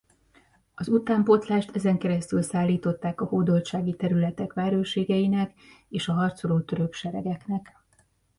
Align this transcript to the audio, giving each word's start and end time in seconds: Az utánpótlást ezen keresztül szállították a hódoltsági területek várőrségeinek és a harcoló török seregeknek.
Az 0.75 0.87
utánpótlást 0.87 1.75
ezen 1.75 1.97
keresztül 1.97 2.41
szállították 2.41 3.21
a 3.21 3.25
hódoltsági 3.25 3.93
területek 3.95 4.53
várőrségeinek 4.53 5.53
és 5.89 6.07
a 6.07 6.13
harcoló 6.13 6.59
török 6.61 6.93
seregeknek. 6.93 7.75